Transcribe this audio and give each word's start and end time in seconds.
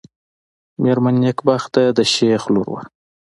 مېرمن 0.81 1.15
نېکبخته 1.23 1.81
د 1.97 1.99
شېخ 2.13 2.43
لور 2.53 2.67
وه. 2.71 2.81